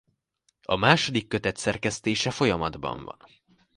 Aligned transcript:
A 0.63 0.75
második 0.75 1.27
kötet 1.27 1.57
szerkesztése 1.57 2.31
folyamatban 2.31 3.03
van. 3.03 3.17